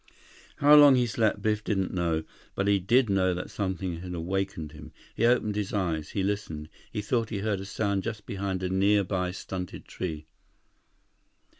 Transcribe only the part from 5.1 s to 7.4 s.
He opened his eyes. He listened. He thought he